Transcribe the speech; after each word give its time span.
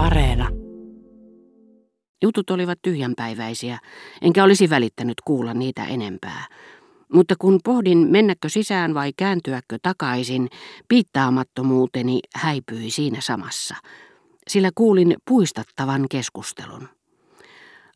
Areena. 0.00 0.48
Jutut 2.22 2.50
olivat 2.50 2.78
tyhjänpäiväisiä, 2.82 3.78
enkä 4.22 4.44
olisi 4.44 4.70
välittänyt 4.70 5.14
kuulla 5.24 5.54
niitä 5.54 5.84
enempää. 5.84 6.46
Mutta 7.12 7.34
kun 7.38 7.60
pohdin 7.64 7.98
mennäkö 7.98 8.48
sisään 8.48 8.94
vai 8.94 9.12
kääntyäkö 9.16 9.78
takaisin, 9.82 10.48
piittaamattomuuteni 10.88 12.20
häipyi 12.34 12.90
siinä 12.90 13.20
samassa, 13.20 13.74
sillä 14.48 14.70
kuulin 14.74 15.16
puistattavan 15.28 16.06
keskustelun. 16.10 16.88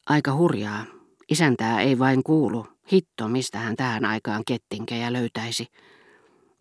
Aika 0.07 0.35
hurjaa. 0.35 0.85
Isäntää 1.31 1.81
ei 1.81 1.99
vain 1.99 2.23
kuulu. 2.23 2.67
Hitto, 2.93 3.29
mistä 3.29 3.59
hän 3.59 3.77
tähän 3.77 4.05
aikaan 4.05 4.43
kettinkejä 4.47 5.13
löytäisi. 5.13 5.67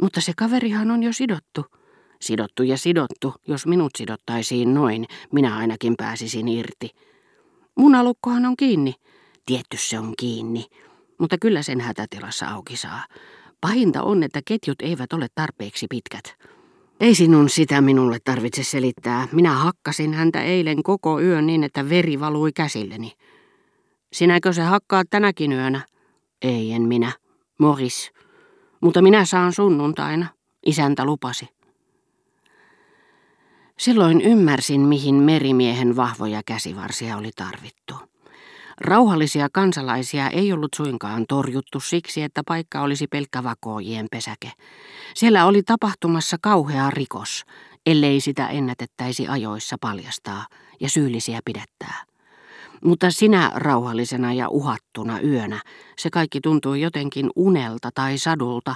Mutta 0.02 0.22
se 0.22 0.34
kaverihan 0.38 0.92
on 0.92 1.04
jo 1.04 1.14
sidottu. 1.14 1.66
Sidottu 2.24 2.64
ja 2.64 2.78
sidottu, 2.78 3.34
jos 3.48 3.66
minut 3.66 3.92
sidottaisiin 3.98 4.74
noin, 4.74 5.06
minä 5.32 5.58
ainakin 5.58 5.94
pääsisin 5.98 6.48
irti. 6.48 6.90
Munalukkohan 7.76 8.46
on 8.46 8.58
kiinni. 8.58 8.94
Tietty 9.46 9.78
se 9.78 10.00
on 10.00 10.14
kiinni, 10.20 10.66
mutta 11.20 11.38
kyllä 11.42 11.62
sen 11.62 11.82
hätätilassa 11.82 12.48
auki 12.48 12.78
saa. 12.78 13.06
Pahinta 13.62 14.04
on, 14.04 14.24
että 14.24 14.42
ketjut 14.46 14.82
eivät 14.82 15.14
ole 15.14 15.28
tarpeeksi 15.36 15.86
pitkät. 15.90 16.36
Ei 17.00 17.16
sinun 17.16 17.50
sitä 17.50 17.82
minulle 17.82 18.18
tarvitse 18.24 18.64
selittää. 18.64 19.28
Minä 19.32 19.52
hakkasin 19.52 20.14
häntä 20.14 20.44
eilen 20.44 20.84
koko 20.84 21.20
yön 21.20 21.48
niin, 21.48 21.64
että 21.64 21.90
veri 21.90 22.20
valui 22.20 22.52
käsilleni. 22.52 23.12
Sinäkö 24.14 24.54
se 24.54 24.62
hakkaa 24.62 25.04
tänäkin 25.10 25.52
yönä? 25.52 25.82
Ei, 26.42 26.72
en 26.72 26.82
minä. 26.82 27.12
Moris. 27.60 28.12
Mutta 28.82 29.02
minä 29.02 29.26
saan 29.26 29.54
sunnuntaina. 29.54 30.28
Isäntä 30.66 31.06
lupasi. 31.06 31.50
Silloin 33.80 34.22
ymmärsin, 34.22 34.82
mihin 34.82 35.16
merimiehen 35.16 35.96
vahvoja 35.96 36.42
käsivarsia 36.46 37.18
oli 37.18 37.32
tarvittu. 37.36 37.94
Rauhallisia 38.82 39.48
kansalaisia 39.54 40.30
ei 40.30 40.54
ollut 40.54 40.74
suinkaan 40.76 41.26
torjuttu 41.30 41.80
siksi, 41.80 42.22
että 42.22 42.42
paikka 42.48 42.82
olisi 42.82 43.08
pelkkä 43.08 43.44
vakoojien 43.44 44.08
pesäke. 44.12 44.52
Siellä 45.16 45.46
oli 45.46 45.64
tapahtumassa 45.64 46.38
kauhea 46.42 46.90
rikos, 46.90 47.46
ellei 47.86 48.20
sitä 48.20 48.48
ennätettäisi 48.48 49.28
ajoissa 49.28 49.76
paljastaa 49.82 50.46
ja 50.80 50.90
syyllisiä 50.90 51.40
pidettää. 51.46 52.04
Mutta 52.84 53.12
sinä 53.12 53.52
rauhallisena 53.56 54.34
ja 54.34 54.50
uhattuna 54.50 55.20
yönä 55.22 55.62
se 55.98 56.10
kaikki 56.10 56.42
tuntui 56.42 56.82
jotenkin 56.82 57.30
unelta 57.36 57.90
tai 57.94 58.18
sadulta, 58.18 58.76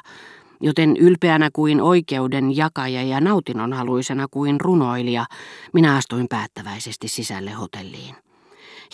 joten 0.61 0.97
ylpeänä 0.97 1.49
kuin 1.53 1.81
oikeuden 1.81 2.57
jakaja 2.57 3.03
ja 3.03 3.21
nautinonhaluisena 3.21 4.27
kuin 4.31 4.61
runoilija, 4.61 5.25
minä 5.73 5.95
astuin 5.95 6.27
päättäväisesti 6.29 7.07
sisälle 7.07 7.51
hotelliin. 7.51 8.15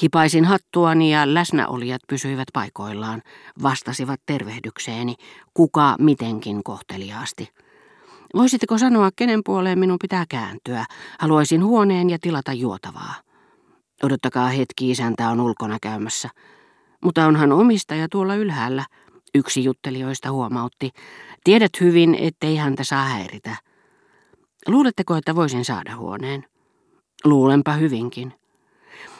Hipaisin 0.03 0.45
hattuani 0.45 1.11
ja 1.13 1.33
läsnäolijat 1.33 2.01
pysyivät 2.07 2.47
paikoillaan, 2.53 3.21
vastasivat 3.63 4.19
tervehdykseeni, 4.25 5.15
kuka 5.53 5.95
mitenkin 5.99 6.63
kohteliaasti. 6.63 7.49
Voisitteko 8.35 8.77
sanoa, 8.77 9.09
kenen 9.15 9.41
puoleen 9.45 9.79
minun 9.79 9.97
pitää 10.01 10.25
kääntyä? 10.29 10.85
Haluaisin 11.19 11.63
huoneen 11.63 12.09
ja 12.09 12.17
tilata 12.21 12.53
juotavaa. 12.53 13.13
Odottakaa 14.03 14.47
hetki, 14.47 14.91
isäntä 14.91 15.29
on 15.29 15.39
ulkona 15.39 15.77
käymässä. 15.81 16.29
Mutta 17.03 17.25
onhan 17.25 17.51
omistaja 17.51 18.07
tuolla 18.11 18.35
ylhäällä, 18.35 18.85
yksi 19.35 19.63
juttelijoista 19.63 20.31
huomautti. 20.31 20.89
Tiedät 21.43 21.71
hyvin, 21.81 22.15
ettei 22.15 22.55
häntä 22.55 22.83
saa 22.83 23.05
häiritä. 23.05 23.55
Luuletteko, 24.67 25.15
että 25.15 25.35
voisin 25.35 25.65
saada 25.65 25.95
huoneen? 25.95 26.45
Luulenpa 27.25 27.73
hyvinkin. 27.73 28.33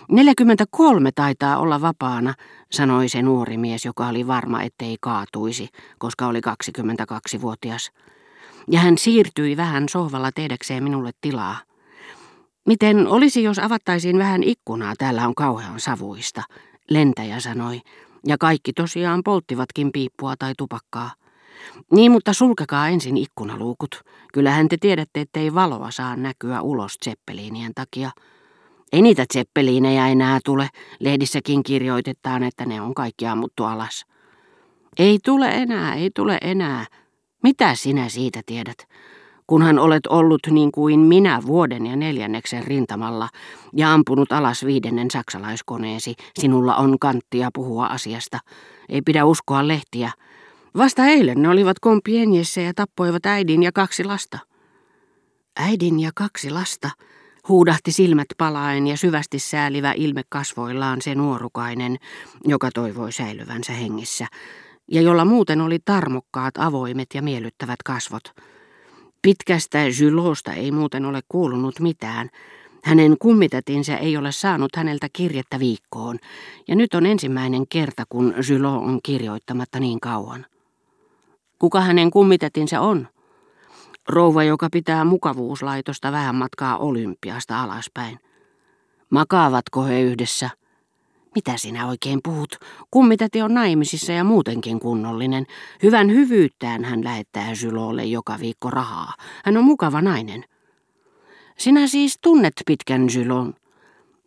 43 0.10 1.12
taitaa 1.12 1.58
olla 1.58 1.82
vapaana, 1.82 2.34
sanoi 2.72 3.10
se 3.10 3.22
nuori 3.22 3.58
mies, 3.58 3.86
joka 3.86 4.08
oli 4.08 4.28
varma, 4.28 4.62
ettei 4.62 4.98
kaatuisi, 5.02 5.70
koska 5.98 6.28
oli 6.28 6.40
22-vuotias. 6.40 7.92
Ja 8.68 8.80
hän 8.80 8.98
siirtyi 8.98 9.58
vähän 9.58 9.90
sohvalla 9.90 10.32
tehdäkseen 10.32 10.84
minulle 10.84 11.12
tilaa. 11.22 11.58
Miten 12.68 13.08
olisi, 13.08 13.44
jos 13.44 13.60
avattaisiin 13.60 14.18
vähän 14.18 14.44
ikkunaa, 14.44 14.94
täällä 14.98 15.28
on 15.28 15.36
kauhean 15.36 15.80
savuista, 15.80 16.44
lentäjä 16.90 17.40
sanoi, 17.40 17.82
ja 18.28 18.38
kaikki 18.38 18.74
tosiaan 18.74 19.22
polttivatkin 19.24 19.92
piippua 19.92 20.36
tai 20.40 20.54
tupakkaa. 20.58 21.12
Niin, 21.92 22.12
mutta 22.12 22.34
sulkekaa 22.34 22.88
ensin 22.88 23.18
ikkunaluukut. 23.18 24.02
Kyllähän 24.34 24.68
te 24.68 24.78
tiedätte, 24.78 25.22
ettei 25.22 25.54
valoa 25.54 25.92
saa 25.92 26.16
näkyä 26.16 26.62
ulos 26.62 26.98
tseppeliinien 26.98 27.72
takia. 27.76 28.12
Ei 28.94 29.02
niitä 29.02 29.26
tseppeliinejä 29.28 30.08
enää 30.08 30.40
tule. 30.46 30.70
Lehdissäkin 31.00 31.64
kirjoitetaan, 31.64 32.44
että 32.44 32.66
ne 32.66 32.82
on 32.82 32.94
kaikki 32.94 33.28
ammuttu 33.28 33.64
alas. 33.64 34.06
Ei 35.00 35.20
tule 35.26 35.50
enää, 35.50 35.96
ei 35.96 36.12
tule 36.16 36.38
enää. 36.42 36.86
Mitä 37.44 37.76
sinä 37.76 38.10
siitä 38.10 38.42
tiedät? 38.46 38.78
Kunhan 39.48 39.80
olet 39.80 40.08
ollut 40.08 40.48
niin 40.50 40.72
kuin 40.72 41.00
minä 41.00 41.42
vuoden 41.46 41.86
ja 41.86 41.96
neljänneksen 41.96 42.64
rintamalla 42.64 43.30
ja 43.76 43.94
ampunut 43.94 44.32
alas 44.32 44.66
viidennen 44.66 45.12
saksalaiskoneesi, 45.12 46.16
sinulla 46.40 46.76
on 46.76 47.00
kanttia 47.00 47.50
puhua 47.54 47.86
asiasta. 47.86 48.40
Ei 48.90 49.02
pidä 49.02 49.26
uskoa 49.26 49.68
lehtiä. 49.68 50.12
Vasta 50.78 51.06
eilen 51.06 51.42
ne 51.42 51.50
olivat 51.50 51.80
kompienjessä 51.80 52.62
ja 52.62 52.74
tappoivat 52.76 53.26
äidin 53.26 53.64
ja 53.64 53.72
kaksi 53.72 54.04
lasta. 54.04 54.40
Äidin 55.60 56.00
ja 56.00 56.12
kaksi 56.16 56.50
lasta, 56.50 56.90
huudahti 57.50 57.92
silmät 57.92 58.28
palaen 58.38 58.88
ja 58.88 58.98
syvästi 58.98 59.40
säälivä 59.40 59.94
ilme 59.98 60.22
kasvoillaan 60.30 61.02
se 61.02 61.16
nuorukainen, 61.16 61.98
joka 62.46 62.70
toivoi 62.74 63.12
säilyvänsä 63.12 63.74
hengissä, 63.74 64.28
ja 64.92 65.02
jolla 65.02 65.26
muuten 65.26 65.62
oli 65.62 65.80
tarmokkaat, 65.86 66.54
avoimet 66.58 67.08
ja 67.14 67.22
miellyttävät 67.22 67.84
kasvot. 67.86 68.24
Pitkästä 69.24 69.80
Julosta 70.02 70.54
ei 70.54 70.72
muuten 70.72 71.06
ole 71.06 71.22
kuulunut 71.30 71.80
mitään. 71.80 72.30
Hänen 72.84 73.18
kummitatinsä 73.20 73.98
ei 73.98 74.18
ole 74.18 74.32
saanut 74.32 74.76
häneltä 74.76 75.08
kirjettä 75.14 75.60
viikkoon, 75.60 76.20
ja 76.68 76.76
nyt 76.76 76.94
on 76.94 77.06
ensimmäinen 77.06 77.68
kerta, 77.68 78.04
kun 78.10 78.34
Julo 78.50 78.76
on 78.76 79.00
kirjoittamatta 79.04 79.80
niin 79.80 80.00
kauan. 80.00 80.46
Kuka 81.60 81.82
hänen 81.82 82.12
kummitatinsä 82.12 82.82
on? 82.82 83.08
Rouva, 84.10 84.44
joka 84.44 84.68
pitää 84.72 85.04
mukavuuslaitosta 85.06 86.12
vähän 86.12 86.36
matkaa 86.36 86.78
Olympiasta 86.78 87.62
alaspäin. 87.62 88.20
Makaavatko 89.10 89.84
he 89.84 90.02
yhdessä? 90.02 90.50
Mitä 91.36 91.58
sinä 91.58 91.88
oikein 91.88 92.20
puhut? 92.24 92.56
Kummitäti 92.92 93.42
on 93.42 93.54
naimisissa 93.54 94.12
ja 94.12 94.24
muutenkin 94.24 94.80
kunnollinen. 94.80 95.46
Hyvän 95.84 96.12
hyvyyttään 96.12 96.84
hän 96.84 97.04
lähettää 97.04 97.56
Sylolle 97.56 98.04
joka 98.04 98.38
viikko 98.40 98.70
rahaa. 98.70 99.14
Hän 99.46 99.58
on 99.58 99.64
mukava 99.64 100.02
nainen. 100.02 100.44
Sinä 101.58 101.88
siis 101.88 102.18
tunnet 102.22 102.54
pitkän 102.66 103.10
Sylon? 103.10 103.54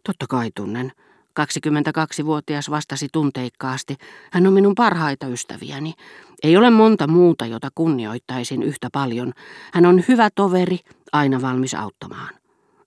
Totta 0.05 0.27
kai 0.29 0.51
tunnen. 0.55 0.93
22-vuotias 1.41 2.71
vastasi 2.71 3.09
tunteikkaasti. 3.13 3.97
Hän 4.33 4.47
on 4.47 4.53
minun 4.53 4.75
parhaita 4.75 5.27
ystäviäni. 5.27 5.95
Ei 6.43 6.57
ole 6.57 6.71
monta 6.71 7.07
muuta, 7.07 7.47
jota 7.47 7.69
kunnioittaisin 7.75 8.63
yhtä 8.63 8.89
paljon. 8.93 9.33
Hän 9.73 9.87
on 9.87 10.05
hyvä 10.09 10.29
toveri, 10.35 10.79
aina 11.13 11.43
valmis 11.43 11.75
auttamaan. 11.75 12.35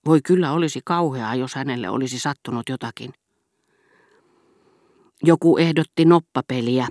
Voi 0.05 0.21
kyllä 0.21 0.51
olisi 0.51 0.81
kauheaa, 0.85 1.35
jos 1.35 1.55
hänelle 1.55 1.89
olisi 1.89 2.19
sattunut 2.19 2.69
jotakin. 2.69 3.13
Joku 5.23 5.57
ehdotti 5.57 6.05
noppapeliä, 6.05 6.87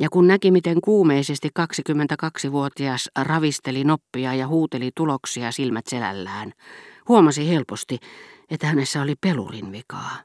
ja 0.00 0.08
kun 0.10 0.26
näki, 0.26 0.50
miten 0.50 0.80
kuumeisesti 0.80 1.48
22-vuotias 1.60 3.10
ravisteli 3.18 3.84
noppia 3.84 4.34
ja 4.34 4.48
huuteli 4.48 4.90
tuloksia 4.96 5.52
silmät 5.52 5.86
selällään, 5.86 6.52
huomasi 7.08 7.48
helposti, 7.48 7.98
että 8.50 8.66
hänessä 8.66 9.02
oli 9.02 9.14
pelurin 9.20 9.72
vikaa. 9.72 10.16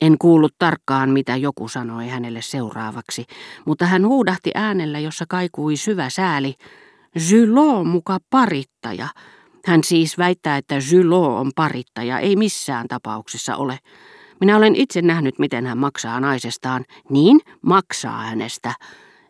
En 0.00 0.18
kuullut 0.18 0.54
tarkkaan, 0.58 1.10
mitä 1.10 1.36
joku 1.36 1.68
sanoi 1.68 2.08
hänelle 2.08 2.42
seuraavaksi, 2.42 3.24
mutta 3.66 3.86
hän 3.86 4.06
huudahti 4.06 4.50
äänellä, 4.54 4.98
jossa 4.98 5.24
kaikui 5.28 5.76
syvä 5.76 6.10
sääli, 6.10 6.54
Zylo 7.18 7.84
muka 7.84 8.18
parittaja. 8.30 9.08
Hän 9.66 9.84
siis 9.84 10.18
väittää, 10.18 10.56
että 10.56 10.80
Zylo 10.80 11.36
on 11.36 11.50
parittaja, 11.56 12.18
ei 12.18 12.36
missään 12.36 12.88
tapauksessa 12.88 13.56
ole. 13.56 13.78
Minä 14.42 14.56
olen 14.56 14.76
itse 14.76 15.02
nähnyt, 15.02 15.38
miten 15.38 15.66
hän 15.66 15.78
maksaa 15.78 16.20
naisestaan. 16.20 16.84
Niin, 17.10 17.40
maksaa 17.62 18.22
hänestä. 18.22 18.74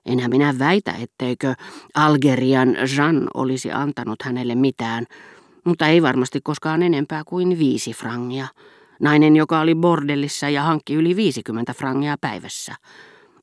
Enhän 0.06 0.30
minä 0.30 0.54
väitä, 0.58 0.94
etteikö 1.00 1.54
Algerian 1.94 2.76
Jean 2.96 3.28
olisi 3.34 3.72
antanut 3.72 4.22
hänelle 4.22 4.54
mitään, 4.54 5.06
mutta 5.64 5.86
ei 5.86 6.02
varmasti 6.02 6.40
koskaan 6.44 6.82
enempää 6.82 7.22
kuin 7.26 7.58
viisi 7.58 7.92
frangia. 7.92 8.46
Nainen, 9.00 9.36
joka 9.36 9.60
oli 9.60 9.74
bordellissa 9.74 10.48
ja 10.48 10.62
hankki 10.62 10.94
yli 10.94 11.16
50 11.16 11.74
frangia 11.74 12.16
päivässä. 12.20 12.74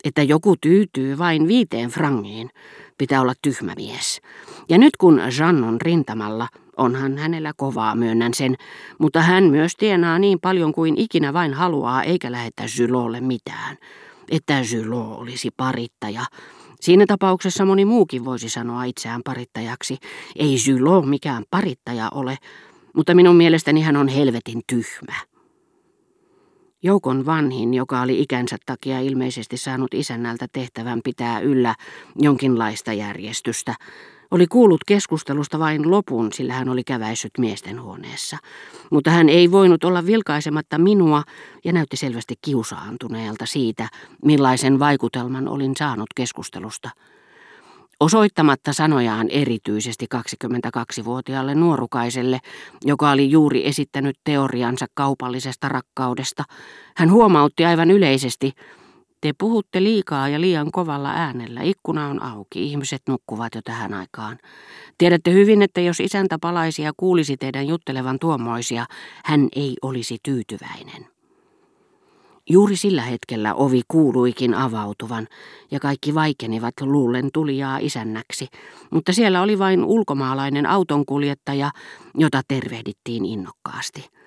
Että 0.03 0.23
joku 0.23 0.55
tyytyy 0.61 1.17
vain 1.17 1.47
viiteen 1.47 1.89
frangiin, 1.89 2.49
pitää 2.97 3.21
olla 3.21 3.33
tyhmä 3.41 3.73
mies. 3.77 4.21
Ja 4.69 4.77
nyt 4.77 4.97
kun 4.97 5.21
Jean 5.39 5.63
on 5.63 5.81
rintamalla, 5.81 6.47
Onhan 6.79 7.17
hänellä 7.17 7.53
kovaa, 7.57 7.95
myönnän 7.95 8.33
sen, 8.33 8.55
mutta 8.99 9.21
hän 9.21 9.43
myös 9.43 9.75
tienaa 9.75 10.19
niin 10.19 10.39
paljon 10.39 10.73
kuin 10.73 10.97
ikinä 10.97 11.33
vain 11.33 11.53
haluaa, 11.53 12.03
eikä 12.03 12.31
lähetä 12.31 12.63
Zylolle 12.67 13.21
mitään. 13.21 13.77
Että 14.31 14.63
Zylo 14.63 15.15
olisi 15.15 15.49
parittaja. 15.57 16.25
Siinä 16.81 17.05
tapauksessa 17.07 17.65
moni 17.65 17.85
muukin 17.85 18.25
voisi 18.25 18.49
sanoa 18.49 18.83
itseään 18.83 19.21
parittajaksi. 19.25 19.97
Ei 20.35 20.55
Zylo 20.57 21.01
mikään 21.01 21.43
parittaja 21.51 22.09
ole, 22.13 22.37
mutta 22.95 23.15
minun 23.15 23.35
mielestäni 23.35 23.81
hän 23.81 23.95
on 23.95 24.07
helvetin 24.07 24.61
tyhmä. 24.67 25.15
Joukon 26.83 27.25
vanhin, 27.25 27.73
joka 27.73 28.01
oli 28.01 28.21
ikänsä 28.21 28.57
takia 28.65 28.99
ilmeisesti 28.99 29.57
saanut 29.57 29.93
isännältä 29.93 30.47
tehtävän 30.51 31.01
pitää 31.03 31.39
yllä 31.39 31.75
jonkinlaista 32.15 32.93
järjestystä, 32.93 33.75
oli 34.31 34.47
kuullut 34.47 34.81
keskustelusta 34.87 35.59
vain 35.59 35.91
lopun, 35.91 36.33
sillä 36.33 36.53
hän 36.53 36.69
oli 36.69 36.83
käväissyt 36.83 37.31
miesten 37.37 37.81
huoneessa. 37.81 38.37
Mutta 38.91 39.11
hän 39.11 39.29
ei 39.29 39.51
voinut 39.51 39.83
olla 39.83 40.05
vilkaisematta 40.05 40.77
minua 40.77 41.23
ja 41.65 41.73
näytti 41.73 41.97
selvästi 41.97 42.35
kiusaantuneelta 42.41 43.45
siitä, 43.45 43.89
millaisen 44.25 44.79
vaikutelman 44.79 45.47
olin 45.47 45.73
saanut 45.77 46.07
keskustelusta. 46.15 46.89
Osoittamatta 47.99 48.73
sanojaan 48.73 49.29
erityisesti 49.29 50.05
22-vuotiaalle 50.15 51.55
nuorukaiselle, 51.55 52.39
joka 52.85 53.11
oli 53.11 53.31
juuri 53.31 53.67
esittänyt 53.67 54.15
teoriansa 54.23 54.85
kaupallisesta 54.93 55.69
rakkaudesta, 55.69 56.43
hän 56.95 57.11
huomautti 57.11 57.65
aivan 57.65 57.91
yleisesti, 57.91 58.51
te 59.21 59.33
puhutte 59.37 59.83
liikaa 59.83 60.29
ja 60.29 60.41
liian 60.41 60.71
kovalla 60.71 61.11
äänellä. 61.11 61.61
Ikkuna 61.61 62.07
on 62.07 62.23
auki. 62.23 62.63
Ihmiset 62.63 63.01
nukkuvat 63.07 63.55
jo 63.55 63.61
tähän 63.63 63.93
aikaan. 63.93 64.37
Tiedätte 64.97 65.33
hyvin, 65.33 65.61
että 65.61 65.81
jos 65.81 65.99
isäntä 65.99 66.37
palaisi 66.41 66.81
ja 66.81 66.91
kuulisi 66.97 67.37
teidän 67.37 67.67
juttelevan 67.67 68.19
tuommoisia, 68.19 68.85
hän 69.25 69.47
ei 69.55 69.75
olisi 69.81 70.17
tyytyväinen. 70.23 71.07
Juuri 72.49 72.75
sillä 72.75 73.01
hetkellä 73.01 73.53
ovi 73.53 73.81
kuuluikin 73.87 74.53
avautuvan 74.53 75.27
ja 75.71 75.79
kaikki 75.79 76.15
vaikenivat 76.15 76.73
luullen 76.81 77.29
tulijaa 77.33 77.77
isännäksi, 77.77 78.47
mutta 78.91 79.13
siellä 79.13 79.41
oli 79.41 79.59
vain 79.59 79.83
ulkomaalainen 79.83 80.65
autonkuljettaja, 80.65 81.71
jota 82.15 82.41
tervehdittiin 82.47 83.25
innokkaasti. 83.25 84.18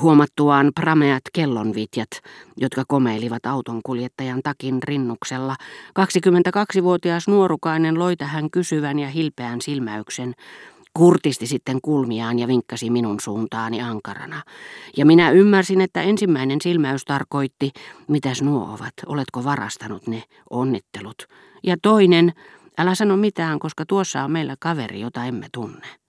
Huomattuaan 0.00 0.72
prameat 0.74 1.22
kellonvitjat, 1.32 2.08
jotka 2.56 2.84
komeilivat 2.88 3.46
autonkuljettajan 3.46 4.40
takin 4.44 4.82
rinnuksella, 4.82 5.56
22-vuotias 6.00 7.28
nuorukainen 7.28 7.98
loi 7.98 8.16
tähän 8.16 8.50
kysyvän 8.50 8.98
ja 8.98 9.08
hilpeän 9.08 9.60
silmäyksen, 9.60 10.34
kurtisti 10.94 11.46
sitten 11.46 11.78
kulmiaan 11.82 12.38
ja 12.38 12.48
vinkkasi 12.48 12.90
minun 12.90 13.20
suuntaani 13.20 13.80
ankarana. 13.80 14.42
Ja 14.96 15.06
minä 15.06 15.30
ymmärsin, 15.30 15.80
että 15.80 16.02
ensimmäinen 16.02 16.58
silmäys 16.62 17.04
tarkoitti, 17.04 17.70
mitäs 18.08 18.42
nuo 18.42 18.74
ovat, 18.74 18.94
oletko 19.06 19.44
varastanut 19.44 20.06
ne, 20.06 20.22
onnittelut. 20.50 21.26
Ja 21.62 21.76
toinen, 21.82 22.32
älä 22.78 22.94
sano 22.94 23.16
mitään, 23.16 23.58
koska 23.58 23.86
tuossa 23.86 24.24
on 24.24 24.30
meillä 24.30 24.56
kaveri, 24.60 25.00
jota 25.00 25.24
emme 25.24 25.46
tunne. 25.52 26.01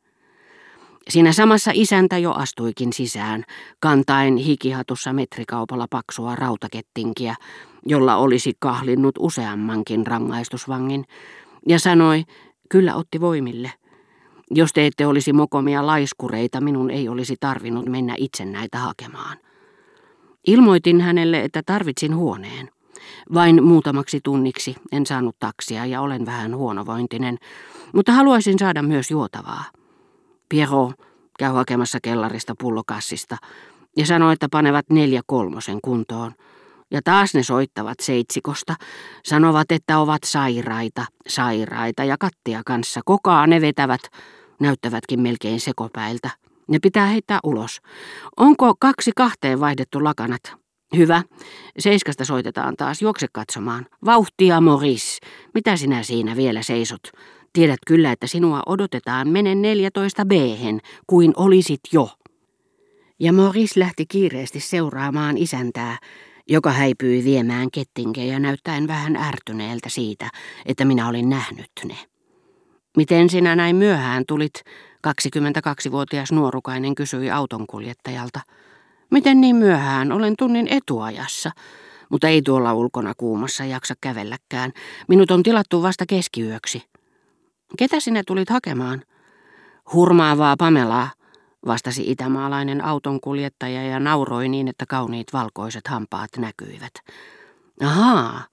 Siinä 1.10 1.32
samassa 1.32 1.72
isäntä 1.74 2.18
jo 2.18 2.32
astuikin 2.32 2.94
sisään, 2.94 3.44
kantaen 3.80 4.38
hikihatussa 4.38 5.14
metrikaupalla 5.14 5.88
paksua 5.90 6.36
rautakettinkiä, 6.36 7.36
jolla 7.86 8.16
olisi 8.16 8.54
kahlinnut 8.60 9.16
useammankin 9.20 10.08
rangaistusvangin, 10.08 11.06
ja 11.68 11.80
sanoi, 11.80 12.24
kyllä 12.70 12.96
otti 12.96 13.22
voimille. 13.22 13.72
Jos 14.52 14.74
te 14.74 14.86
ette 14.86 15.06
olisi 15.06 15.34
mokomia 15.34 15.86
laiskureita, 15.86 16.62
minun 16.62 16.92
ei 16.92 17.10
olisi 17.10 17.36
tarvinnut 17.40 17.86
mennä 17.86 18.16
itse 18.18 18.46
näitä 18.46 18.78
hakemaan. 18.78 19.38
Ilmoitin 20.48 21.02
hänelle, 21.02 21.44
että 21.44 21.62
tarvitsin 21.66 22.16
huoneen. 22.16 22.70
Vain 23.34 23.64
muutamaksi 23.64 24.20
tunniksi 24.24 24.76
en 24.92 25.06
saanut 25.06 25.36
taksia 25.40 25.86
ja 25.86 26.02
olen 26.02 26.26
vähän 26.26 26.56
huonovointinen, 26.56 27.38
mutta 27.94 28.12
haluaisin 28.12 28.60
saada 28.60 28.82
myös 28.82 29.12
juotavaa. 29.12 29.64
Piero 30.50 30.92
käy 31.40 31.52
hakemassa 31.52 32.00
kellarista 32.04 32.54
pullokassista 32.60 33.38
ja 33.98 34.06
sanoo, 34.06 34.32
että 34.32 34.48
panevat 34.52 34.86
neljä 34.90 35.22
kolmosen 35.26 35.80
kuntoon. 35.82 36.32
Ja 36.92 37.02
taas 37.04 37.34
ne 37.34 37.44
soittavat 37.44 38.00
seitsikosta, 38.00 38.76
sanovat, 39.24 39.72
että 39.72 40.00
ovat 40.00 40.24
sairaita, 40.26 41.06
sairaita 41.28 42.04
ja 42.04 42.16
kattia 42.20 42.62
kanssa. 42.66 43.02
Kokaa 43.06 43.48
ne 43.48 43.62
vetävät, 43.62 44.02
näyttävätkin 44.60 45.22
melkein 45.22 45.60
sekopäiltä. 45.60 46.30
Ne 46.68 46.80
pitää 46.80 47.06
heittää 47.06 47.40
ulos. 47.44 47.82
Onko 48.38 48.74
kaksi 48.80 49.12
kahteen 49.16 49.60
vaihdettu 49.60 50.04
lakanat? 50.04 50.42
Hyvä. 50.96 51.24
Seiskasta 51.80 52.26
soitetaan 52.26 52.76
taas. 52.76 53.02
Juokse 53.02 53.28
katsomaan. 53.32 53.86
Vauhtia, 54.06 54.62
Moris. 54.62 55.20
Mitä 55.54 55.78
sinä 55.78 56.04
siinä 56.04 56.36
vielä 56.36 56.62
seisot? 56.62 57.02
Tiedät 57.54 57.80
kyllä, 57.88 58.12
että 58.12 58.28
sinua 58.28 58.64
odotetaan 58.66 59.30
menen 59.30 59.62
14 59.62 60.26
b 60.26 60.32
kuin 61.08 61.34
olisit 61.36 61.80
jo. 61.92 62.10
Ja 63.20 63.34
Morris 63.34 63.78
lähti 63.78 64.06
kiireesti 64.06 64.60
seuraamaan 64.60 65.38
isäntää, 65.38 65.98
joka 66.50 66.72
häipyi 66.72 67.24
viemään 67.24 67.72
kettinkejä 67.72 68.40
näyttäen 68.40 68.88
vähän 68.88 69.16
ärtyneeltä 69.16 69.90
siitä, 69.90 70.30
että 70.66 70.86
minä 70.86 71.08
olin 71.08 71.30
nähnyt 71.30 71.70
ne. 71.86 71.98
Miten 72.98 73.30
sinä 73.30 73.56
näin 73.56 73.76
myöhään 73.76 74.24
tulit, 74.28 74.54
22-vuotias 75.08 76.32
nuorukainen 76.32 76.96
kysyi 76.96 77.32
autonkuljettajalta. 77.32 78.40
Miten 79.12 79.42
niin 79.42 79.56
myöhään, 79.56 80.12
olen 80.12 80.34
tunnin 80.40 80.68
etuajassa, 80.70 81.52
mutta 82.10 82.28
ei 82.28 82.42
tuolla 82.42 82.74
ulkona 82.74 83.14
kuumassa 83.18 83.66
jaksa 83.66 83.94
kävelläkään. 84.02 84.72
Minut 85.08 85.32
on 85.32 85.44
tilattu 85.44 85.82
vasta 85.82 86.06
keskiyöksi. 86.10 86.93
Ketä 87.78 88.00
sinä 88.00 88.24
tulit 88.28 88.50
hakemaan? 88.50 89.04
Hurmaavaa 89.94 90.58
Pamelaa, 90.58 91.10
vastasi 91.66 92.12
itämaalainen 92.12 92.86
autonkuljettaja 92.86 93.84
ja 93.84 94.00
nauroi 94.00 94.50
niin, 94.50 94.68
että 94.68 94.86
kauniit 94.86 95.34
valkoiset 95.34 95.88
hampaat 95.88 96.30
näkyivät. 96.38 96.94
Ahaa, 97.84 98.44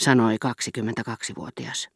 sanoi 0.00 0.36
22-vuotias. 0.46 1.88